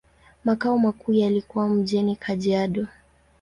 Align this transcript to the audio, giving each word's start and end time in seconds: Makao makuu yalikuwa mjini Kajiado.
Makao 0.43 0.77
makuu 0.79 1.13
yalikuwa 1.13 1.67
mjini 1.69 2.15
Kajiado. 2.15 2.87